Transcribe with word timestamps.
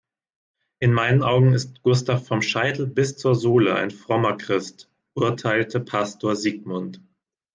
"In 0.79 0.93
meinen 0.95 1.21
Augen 1.21 1.53
ist 1.53 1.83
Gustav 1.83 2.25
vom 2.25 2.41
Scheitel 2.41 2.87
bis 2.87 3.17
zur 3.17 3.35
Sohle 3.35 3.75
ein 3.75 3.91
frommer 3.91 4.35
Christ", 4.35 4.89
urteilte 5.13 5.79
Pastor 5.79 6.35
Sigmund. 6.35 7.01